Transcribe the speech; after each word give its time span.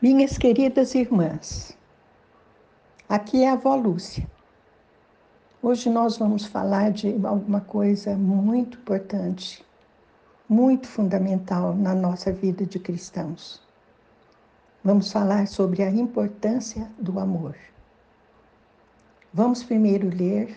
Minhas 0.00 0.38
queridas 0.38 0.94
irmãs, 0.94 1.76
aqui 3.08 3.42
é 3.42 3.48
a 3.48 3.54
avó 3.54 3.74
Lúcia. 3.74 4.30
Hoje 5.60 5.90
nós 5.90 6.16
vamos 6.16 6.46
falar 6.46 6.92
de 6.92 7.18
alguma 7.26 7.60
coisa 7.60 8.14
muito 8.14 8.78
importante, 8.78 9.66
muito 10.48 10.86
fundamental 10.86 11.74
na 11.74 11.96
nossa 11.96 12.32
vida 12.32 12.64
de 12.64 12.78
cristãos. 12.78 13.60
Vamos 14.84 15.10
falar 15.10 15.48
sobre 15.48 15.82
a 15.82 15.90
importância 15.90 16.88
do 16.96 17.18
amor. 17.18 17.56
Vamos 19.34 19.64
primeiro 19.64 20.08
ler 20.08 20.56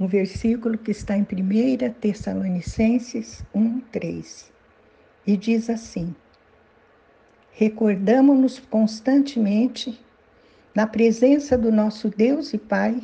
um 0.00 0.08
versículo 0.08 0.76
que 0.76 0.90
está 0.90 1.16
em 1.16 1.22
1 1.22 1.92
Tessalonicenses 2.00 3.44
1, 3.54 3.78
3. 3.92 4.52
E 5.24 5.36
diz 5.36 5.70
assim: 5.70 6.12
Recordamos-nos 7.56 8.58
constantemente, 8.58 9.96
na 10.74 10.88
presença 10.88 11.56
do 11.56 11.70
nosso 11.70 12.08
Deus 12.08 12.52
e 12.52 12.58
Pai, 12.58 13.00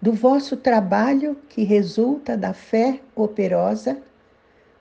do 0.00 0.14
vosso 0.14 0.56
trabalho 0.56 1.36
que 1.50 1.62
resulta 1.62 2.38
da 2.38 2.54
fé 2.54 3.00
operosa, 3.14 4.00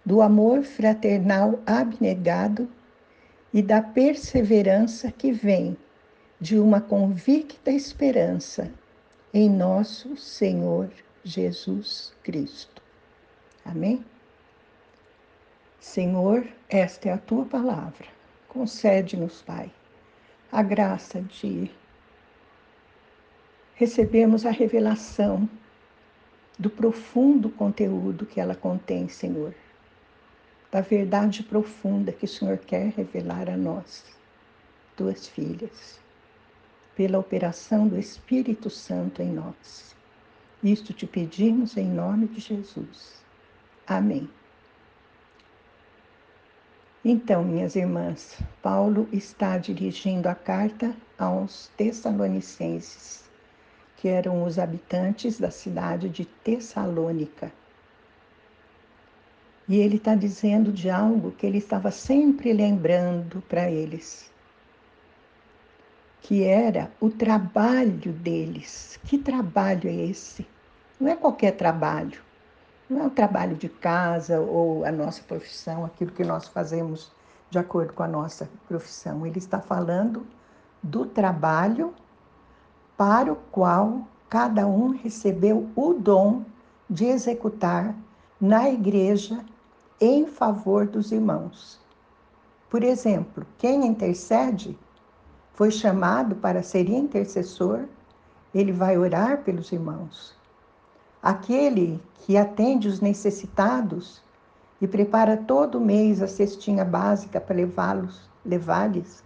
do 0.06 0.22
amor 0.22 0.64
fraternal 0.64 1.60
abnegado 1.66 2.70
e 3.54 3.62
da 3.62 3.82
perseverança 3.82 5.12
que 5.12 5.34
vem 5.34 5.76
de 6.40 6.58
uma 6.58 6.80
convicta 6.80 7.70
esperança 7.70 8.72
em 9.34 9.50
nosso 9.50 10.16
Senhor 10.16 10.90
Jesus 11.22 12.14
Cristo. 12.24 12.82
Amém? 13.66 14.06
Senhor, 15.82 16.48
esta 16.70 17.10
é 17.10 17.12
a 17.12 17.18
tua 17.18 17.44
palavra. 17.44 18.23
Concede-nos, 18.54 19.42
Pai, 19.42 19.72
a 20.52 20.62
graça 20.62 21.20
de 21.20 21.72
recebermos 23.74 24.46
a 24.46 24.52
revelação 24.52 25.50
do 26.60 26.70
profundo 26.70 27.50
conteúdo 27.50 28.28
que 28.28 28.40
ela 28.40 28.54
contém, 28.54 29.10
Senhor, 29.10 29.56
da 30.72 30.82
verdade 30.82 31.42
profunda 31.42 32.12
que 32.12 32.26
o 32.26 32.28
Senhor 32.28 32.60
quer 32.60 32.90
revelar 32.90 33.50
a 33.50 33.58
nós, 33.58 34.06
tuas 34.96 35.28
filhas, 35.28 36.00
pela 36.96 37.18
operação 37.18 37.88
do 37.88 37.98
Espírito 37.98 38.70
Santo 38.70 39.24
em 39.24 39.32
nós. 39.32 39.96
Isto 40.64 40.94
te 40.94 41.08
pedimos 41.08 41.76
em 41.76 41.88
nome 41.88 42.28
de 42.28 42.40
Jesus. 42.40 43.16
Amém. 43.88 44.30
Então, 47.06 47.44
minhas 47.44 47.76
irmãs, 47.76 48.40
Paulo 48.62 49.10
está 49.12 49.58
dirigindo 49.58 50.30
a 50.30 50.36
carta 50.36 50.96
aos 51.20 51.68
Tessalonicenses, 51.76 53.30
que 53.98 54.08
eram 54.08 54.42
os 54.46 54.58
habitantes 54.58 55.38
da 55.38 55.52
cidade 55.52 56.08
de 56.08 56.24
Tessalônica. 56.24 57.52
E 59.68 59.76
ele 59.76 59.98
está 59.98 60.16
dizendo 60.16 60.72
de 60.72 60.90
algo 60.90 61.32
que 61.32 61.46
ele 61.46 61.58
estava 61.58 61.92
sempre 61.92 62.54
lembrando 62.54 63.44
para 63.50 63.70
eles, 63.70 64.32
que 66.22 66.42
era 66.42 66.90
o 67.02 67.10
trabalho 67.10 68.14
deles. 68.14 68.98
Que 69.04 69.18
trabalho 69.18 69.90
é 69.90 69.94
esse? 69.94 70.48
Não 70.98 71.10
é 71.10 71.18
qualquer 71.18 71.52
trabalho 71.52 72.22
não 72.94 73.02
é 73.04 73.08
o 73.08 73.12
trabalho 73.12 73.56
de 73.56 73.68
casa 73.68 74.40
ou 74.40 74.86
a 74.86 74.92
nossa 74.92 75.22
profissão, 75.24 75.84
aquilo 75.84 76.12
que 76.12 76.24
nós 76.24 76.48
fazemos 76.48 77.12
de 77.50 77.58
acordo 77.58 77.94
com 77.94 78.04
a 78.04 78.08
nossa 78.08 78.50
profissão. 78.68 79.26
Ele 79.26 79.40
está 79.40 79.60
falando 79.60 80.26
do 80.82 81.06
trabalho 81.06 81.94
para 82.96 83.32
o 83.32 83.36
qual 83.52 84.08
cada 84.30 84.66
um 84.68 84.90
recebeu 84.90 85.70
o 85.76 85.94
dom 85.94 86.44
de 86.90 87.06
executar 87.06 87.96
na 88.40 88.70
igreja 88.70 89.44
em 90.00 90.26
favor 90.26 90.88
dos 90.88 91.12
irmãos. 91.12 91.80
Por 92.70 92.84
exemplo, 92.84 93.46
quem 93.58 93.86
intercede 93.86 94.78
foi 95.54 95.70
chamado 95.70 96.36
para 96.36 96.64
ser 96.64 96.90
intercessor, 96.90 97.86
ele 98.54 98.72
vai 98.72 98.98
orar 98.98 99.44
pelos 99.44 99.72
irmãos. 99.72 100.36
Aquele 101.24 102.04
que 102.16 102.36
atende 102.36 102.90
os 102.90 103.00
necessitados 103.00 104.22
e 104.82 104.88
prepara 104.88 105.38
todo 105.38 105.80
mês 105.80 106.22
a 106.22 106.28
cestinha 106.28 106.84
básica 106.84 107.40
para 107.40 107.56
levá-los, 107.56 108.30
levar-lhes 108.46 109.24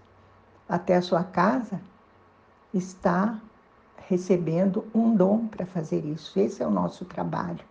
até 0.69 0.95
a 0.95 1.01
sua 1.01 1.23
casa, 1.23 1.81
está 2.71 3.41
recebendo 4.07 4.85
um 4.93 5.15
dom 5.15 5.47
para 5.47 5.65
fazer 5.65 6.05
isso. 6.05 6.39
Esse 6.39 6.61
é 6.61 6.67
o 6.67 6.71
nosso 6.71 7.03
trabalho. 7.03 7.65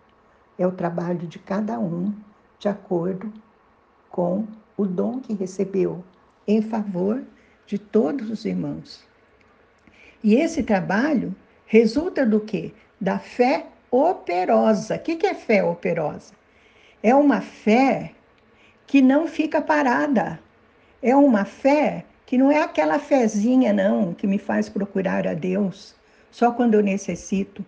É 0.59 0.67
o 0.67 0.73
trabalho 0.73 1.25
de 1.25 1.39
cada 1.39 1.79
um 1.79 2.13
de 2.59 2.67
acordo 2.67 3.31
com 4.09 4.45
o 4.75 4.85
dom 4.85 5.21
que 5.21 5.33
recebeu 5.33 6.03
em 6.45 6.61
favor 6.61 7.23
de 7.65 7.79
todos 7.79 8.29
os 8.29 8.43
irmãos. 8.43 9.01
E 10.21 10.35
esse 10.35 10.63
trabalho 10.63 11.33
resulta 11.65 12.25
do 12.25 12.41
quê? 12.41 12.73
Da 12.99 13.19
fé 13.19 13.67
operosa. 13.91 14.95
O 14.95 14.99
que 14.99 15.25
é 15.25 15.33
fé 15.33 15.63
operosa? 15.63 16.33
É 17.01 17.13
uma 17.13 17.41
fé 17.41 18.11
que 18.85 19.01
não 19.01 19.27
fica 19.27 19.61
parada. 19.61 20.39
É 21.01 21.15
uma 21.15 21.45
fé 21.45 22.05
que 22.25 22.37
não 22.37 22.51
é 22.51 22.61
aquela 22.61 22.99
fezinha, 22.99 23.71
não, 23.71 24.13
que 24.13 24.27
me 24.27 24.37
faz 24.37 24.67
procurar 24.67 25.27
a 25.27 25.33
Deus 25.33 25.95
só 26.31 26.51
quando 26.51 26.73
eu 26.73 26.83
necessito. 26.83 27.65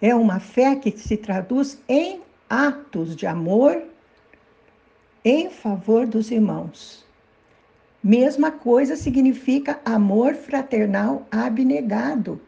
É 0.00 0.14
uma 0.14 0.40
fé 0.40 0.76
que 0.76 0.90
se 0.90 1.16
traduz 1.16 1.78
em 1.88 2.20
atos 2.48 3.16
de 3.16 3.26
amor 3.26 3.82
em 5.24 5.48
favor 5.48 6.06
dos 6.06 6.30
irmãos. 6.30 7.06
Mesma 8.02 8.50
coisa 8.50 8.96
significa 8.96 9.80
amor 9.84 10.34
fraternal 10.34 11.26
abnegado 11.30 12.40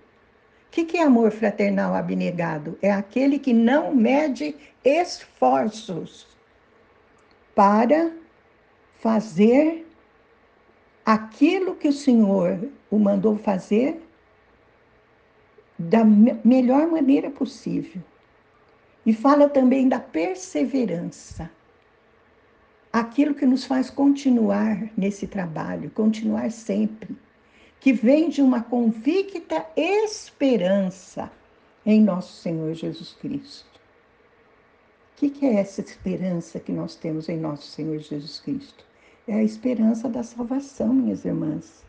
que, 0.74 0.84
que 0.84 0.96
é 0.96 1.04
amor 1.04 1.30
fraternal 1.30 1.94
abnegado? 1.94 2.76
É 2.82 2.90
aquele 2.90 3.38
que 3.38 3.52
não 3.52 3.94
mede 3.94 4.56
esforços 4.84 6.26
para 7.54 8.10
fazer 8.98 9.86
aquilo 11.06 11.76
que 11.76 11.86
o 11.86 11.92
Senhor 11.92 12.68
o 12.90 12.98
mandou 12.98 13.38
fazer 13.38 14.02
da 15.78 16.04
melhor 16.04 16.88
maneira 16.88 17.30
possível. 17.30 18.02
E 19.06 19.14
fala 19.14 19.48
também 19.48 19.88
da 19.88 20.00
perseverança. 20.00 21.48
Aquilo 22.92 23.32
que 23.32 23.46
nos 23.46 23.64
faz 23.64 23.90
continuar 23.90 24.90
nesse 24.96 25.28
trabalho, 25.28 25.88
continuar 25.90 26.50
sempre 26.50 27.16
que 27.84 27.92
vem 27.92 28.30
de 28.30 28.40
uma 28.40 28.62
convicta 28.62 29.66
esperança 29.76 31.30
em 31.84 32.00
nosso 32.00 32.32
Senhor 32.40 32.72
Jesus 32.72 33.12
Cristo. 33.12 33.78
O 35.12 35.16
que, 35.18 35.28
que 35.28 35.44
é 35.44 35.56
essa 35.56 35.82
esperança 35.82 36.58
que 36.58 36.72
nós 36.72 36.96
temos 36.96 37.28
em 37.28 37.36
nosso 37.36 37.66
Senhor 37.66 37.98
Jesus 37.98 38.40
Cristo? 38.40 38.86
É 39.28 39.34
a 39.34 39.42
esperança 39.42 40.08
da 40.08 40.22
salvação, 40.22 40.94
minhas 40.94 41.26
irmãs. 41.26 41.84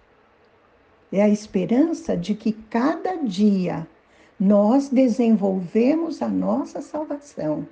É 1.14 1.22
a 1.22 1.30
esperança 1.30 2.18
de 2.18 2.36
que 2.36 2.52
cada 2.52 3.16
dia 3.16 3.88
nós 4.38 4.90
desenvolvemos 4.90 6.22
a 6.22 6.28
nossa 6.28 6.82
salvação, 6.82 7.66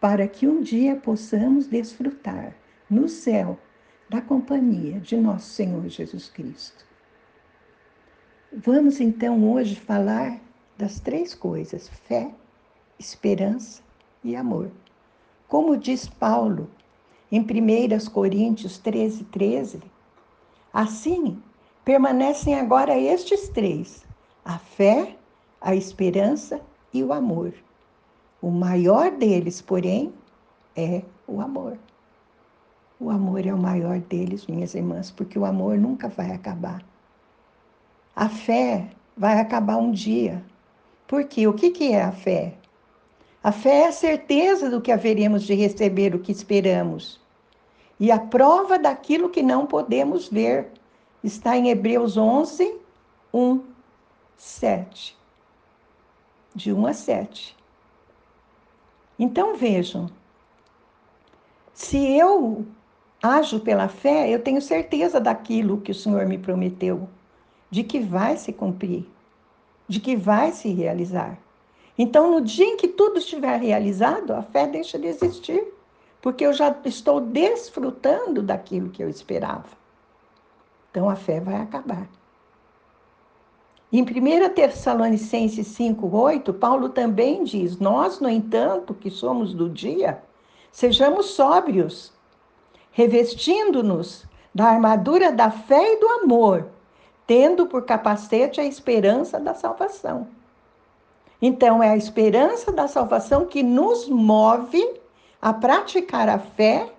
para 0.00 0.26
que 0.26 0.48
um 0.48 0.60
dia 0.60 0.96
possamos 0.96 1.68
desfrutar 1.68 2.56
no 2.90 3.08
céu 3.08 3.60
da 4.10 4.20
companhia 4.20 4.98
de 4.98 5.16
nosso 5.16 5.50
Senhor 5.50 5.88
Jesus 5.88 6.28
Cristo. 6.28 6.90
Vamos 8.54 9.00
então 9.00 9.50
hoje 9.50 9.74
falar 9.76 10.38
das 10.76 11.00
três 11.00 11.34
coisas: 11.34 11.88
fé, 11.88 12.30
esperança 12.98 13.82
e 14.22 14.36
amor. 14.36 14.70
Como 15.48 15.74
diz 15.74 16.06
Paulo 16.06 16.68
em 17.30 17.40
1 17.40 18.10
Coríntios 18.12 18.76
13, 18.76 19.24
13, 19.24 19.80
assim 20.70 21.42
permanecem 21.82 22.54
agora 22.54 22.98
estes 22.98 23.48
três: 23.48 24.04
a 24.44 24.58
fé, 24.58 25.16
a 25.58 25.74
esperança 25.74 26.60
e 26.92 27.02
o 27.02 27.10
amor. 27.10 27.54
O 28.42 28.50
maior 28.50 29.12
deles, 29.12 29.62
porém, 29.62 30.12
é 30.76 31.00
o 31.26 31.40
amor. 31.40 31.78
O 33.00 33.08
amor 33.08 33.46
é 33.46 33.54
o 33.54 33.58
maior 33.58 33.98
deles, 33.98 34.46
minhas 34.46 34.74
irmãs, 34.74 35.10
porque 35.10 35.38
o 35.38 35.46
amor 35.46 35.78
nunca 35.78 36.06
vai 36.06 36.32
acabar. 36.32 36.91
A 38.14 38.28
fé 38.28 38.90
vai 39.16 39.40
acabar 39.40 39.76
um 39.76 39.90
dia. 39.90 40.42
Porque 41.06 41.46
o 41.46 41.52
que, 41.52 41.70
que 41.70 41.92
é 41.92 42.02
a 42.02 42.12
fé? 42.12 42.54
A 43.42 43.50
fé 43.50 43.82
é 43.82 43.88
a 43.88 43.92
certeza 43.92 44.70
do 44.70 44.80
que 44.80 44.92
haveremos 44.92 45.42
de 45.42 45.54
receber 45.54 46.14
o 46.14 46.18
que 46.18 46.32
esperamos. 46.32 47.20
E 47.98 48.10
a 48.10 48.18
prova 48.18 48.78
daquilo 48.78 49.28
que 49.28 49.42
não 49.42 49.66
podemos 49.66 50.28
ver. 50.28 50.70
está 51.22 51.56
em 51.56 51.68
Hebreus 51.68 52.16
11, 52.16 52.78
1, 53.32 53.62
7. 54.36 55.16
De 56.54 56.72
1 56.72 56.86
a 56.86 56.92
7. 56.92 57.56
Então 59.18 59.56
vejam, 59.56 60.10
se 61.72 61.98
eu 62.16 62.66
ajo 63.22 63.60
pela 63.60 63.88
fé, 63.88 64.28
eu 64.28 64.42
tenho 64.42 64.60
certeza 64.60 65.20
daquilo 65.20 65.80
que 65.80 65.92
o 65.92 65.94
Senhor 65.94 66.26
me 66.26 66.38
prometeu, 66.38 67.08
de 67.72 67.82
que 67.82 67.98
vai 68.00 68.36
se 68.36 68.52
cumprir, 68.52 69.08
de 69.88 69.98
que 69.98 70.14
vai 70.14 70.52
se 70.52 70.70
realizar. 70.70 71.38
Então, 71.96 72.30
no 72.30 72.42
dia 72.42 72.66
em 72.66 72.76
que 72.76 72.86
tudo 72.86 73.18
estiver 73.18 73.58
realizado, 73.58 74.34
a 74.34 74.42
fé 74.42 74.66
deixa 74.66 74.98
de 74.98 75.06
existir, 75.06 75.72
porque 76.20 76.44
eu 76.44 76.52
já 76.52 76.68
estou 76.84 77.18
desfrutando 77.18 78.42
daquilo 78.42 78.90
que 78.90 79.02
eu 79.02 79.08
esperava. 79.08 79.64
Então, 80.90 81.08
a 81.08 81.16
fé 81.16 81.40
vai 81.40 81.54
acabar. 81.62 82.06
Em 83.90 84.02
1 84.02 84.50
Tessalonicenses 84.54 85.66
5,8, 85.68 86.52
Paulo 86.52 86.90
também 86.90 87.42
diz: 87.42 87.78
Nós, 87.78 88.20
no 88.20 88.28
entanto, 88.28 88.92
que 88.92 89.10
somos 89.10 89.54
do 89.54 89.70
dia, 89.70 90.22
sejamos 90.70 91.30
sóbrios, 91.30 92.12
revestindo-nos 92.90 94.26
da 94.54 94.66
armadura 94.66 95.32
da 95.32 95.50
fé 95.50 95.94
e 95.94 96.00
do 96.00 96.06
amor, 96.08 96.68
tendo 97.26 97.66
por 97.66 97.84
capacete 97.84 98.60
a 98.60 98.64
esperança 98.64 99.38
da 99.38 99.54
salvação. 99.54 100.28
Então, 101.40 101.82
é 101.82 101.90
a 101.90 101.96
esperança 101.96 102.70
da 102.70 102.86
salvação 102.86 103.46
que 103.46 103.62
nos 103.62 104.08
move 104.08 104.82
a 105.40 105.52
praticar 105.52 106.28
a 106.28 106.38
fé 106.38 106.92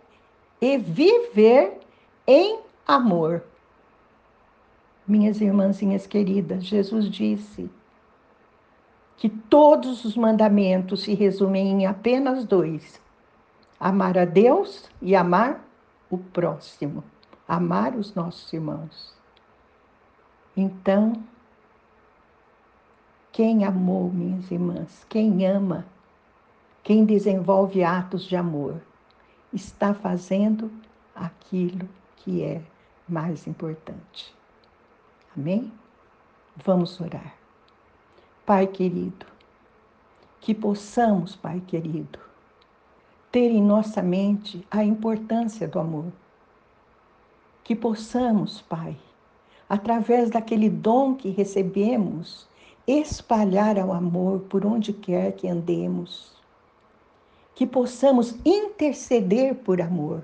e 0.59 0.77
viver 0.77 1.79
em 2.27 2.59
amor. 2.85 3.43
Minhas 5.07 5.39
irmãzinhas 5.39 6.05
queridas, 6.05 6.63
Jesus 6.63 7.09
disse 7.09 7.69
que 9.17 9.29
todos 9.29 10.03
os 10.03 10.17
mandamentos 10.17 11.03
se 11.03 11.13
resumem 11.13 11.69
em 11.69 11.85
apenas 11.85 12.45
dois: 12.45 13.01
amar 13.79 14.17
a 14.17 14.25
Deus 14.25 14.89
e 15.01 15.15
amar 15.15 15.65
o 16.09 16.17
próximo, 16.17 17.03
amar 17.47 17.95
os 17.95 18.13
nossos 18.13 18.51
irmãos. 18.51 19.13
Então, 20.55 21.23
quem 23.31 23.65
amou, 23.65 24.11
minhas 24.11 24.51
irmãs, 24.51 25.03
quem 25.09 25.47
ama, 25.47 25.85
quem 26.83 27.03
desenvolve 27.03 27.83
atos 27.83 28.23
de 28.25 28.35
amor, 28.35 28.79
está 29.51 29.93
fazendo 29.93 30.71
aquilo 31.15 31.89
que 32.17 32.43
é 32.43 32.61
mais 33.09 33.47
importante. 33.47 34.35
Amém? 35.35 35.71
Vamos 36.63 37.01
orar. 37.01 37.35
Pai 38.45 38.67
querido, 38.67 39.25
que 40.39 40.53
possamos, 40.53 41.35
Pai 41.35 41.59
querido, 41.61 42.19
ter 43.31 43.49
em 43.49 43.63
nossa 43.63 44.03
mente 44.03 44.67
a 44.69 44.83
importância 44.83 45.67
do 45.67 45.79
amor. 45.79 46.11
Que 47.63 47.75
possamos, 47.75 48.61
Pai, 48.61 48.95
através 49.73 50.29
daquele 50.29 50.69
dom 50.69 51.15
que 51.15 51.29
recebemos, 51.29 52.47
espalhar 52.85 53.77
o 53.77 53.91
amor 53.91 54.41
por 54.41 54.65
onde 54.65 54.93
quer 54.93 55.33
que 55.33 55.47
andemos. 55.47 56.33
Que 57.55 57.65
possamos 57.65 58.35
interceder 58.45 59.55
por 59.55 59.81
amor, 59.81 60.23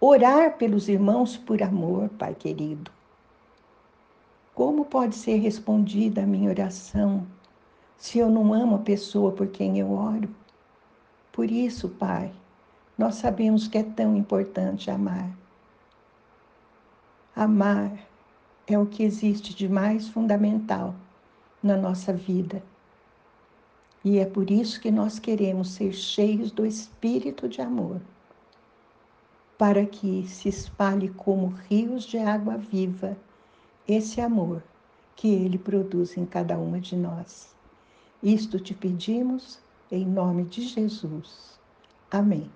orar 0.00 0.56
pelos 0.56 0.88
irmãos 0.88 1.36
por 1.36 1.62
amor, 1.62 2.08
Pai 2.18 2.34
querido 2.34 2.90
como 4.54 4.84
pode 4.84 5.16
ser 5.16 5.38
respondida 5.38 6.22
a 6.22 6.26
minha 6.26 6.50
oração 6.50 7.26
se 7.96 8.18
eu 8.18 8.28
não 8.28 8.52
amo 8.52 8.76
a 8.76 8.80
pessoa 8.80 9.32
por 9.32 9.46
quem 9.46 9.78
eu 9.78 9.90
oro? 9.92 10.28
Por 11.32 11.50
isso, 11.50 11.88
Pai, 11.88 12.30
nós 12.98 13.14
sabemos 13.14 13.66
que 13.66 13.78
é 13.78 13.82
tão 13.82 14.14
importante 14.16 14.90
amar. 14.90 15.30
Amar 17.34 17.92
é 18.66 18.78
o 18.78 18.86
que 18.86 19.02
existe 19.02 19.54
de 19.54 19.68
mais 19.68 20.08
fundamental 20.08 20.94
na 21.62 21.76
nossa 21.76 22.12
vida. 22.12 22.62
E 24.04 24.18
é 24.18 24.26
por 24.26 24.50
isso 24.50 24.80
que 24.80 24.90
nós 24.90 25.18
queremos 25.18 25.70
ser 25.70 25.92
cheios 25.92 26.50
do 26.50 26.66
espírito 26.66 27.48
de 27.48 27.60
amor, 27.60 28.00
para 29.56 29.86
que 29.86 30.26
se 30.26 30.48
espalhe 30.48 31.08
como 31.08 31.54
rios 31.68 32.04
de 32.04 32.18
água 32.18 32.56
viva 32.56 33.16
esse 33.86 34.20
amor 34.20 34.62
que 35.14 35.28
Ele 35.28 35.58
produz 35.58 36.16
em 36.16 36.26
cada 36.26 36.58
uma 36.58 36.80
de 36.80 36.96
nós. 36.96 37.54
Isto 38.22 38.58
te 38.58 38.74
pedimos 38.74 39.60
em 39.90 40.04
nome 40.04 40.44
de 40.44 40.62
Jesus. 40.62 41.58
Amém. 42.10 42.50